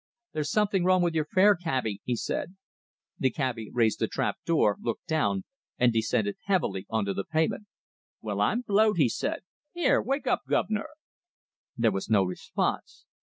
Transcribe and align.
"There's 0.33 0.49
something 0.49 0.83
wrong 0.83 1.03
with 1.03 1.13
your 1.13 1.25
fare, 1.27 1.55
cabby," 1.55 2.01
he 2.03 2.15
said. 2.15 2.55
The 3.19 3.29
cabby 3.29 3.69
raised 3.71 3.99
the 3.99 4.07
trap 4.07 4.37
door, 4.47 4.77
looked 4.81 5.05
down, 5.05 5.43
and 5.77 5.93
descended 5.93 6.37
heavily 6.45 6.87
on 6.89 7.05
to 7.05 7.13
the 7.13 7.23
pavement. 7.23 7.67
"Well, 8.19 8.41
I'm 8.41 8.61
blowed!" 8.61 8.97
he 8.97 9.09
said. 9.09 9.41
"Here, 9.75 10.01
wake 10.01 10.25
up, 10.25 10.41
guv'nor!" 10.49 10.89
There 11.77 11.91
was 11.91 12.09
no 12.09 12.23
response. 12.23 13.05